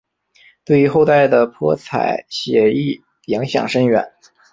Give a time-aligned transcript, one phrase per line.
[0.65, 4.11] 对于后代的泼彩写意影响深远。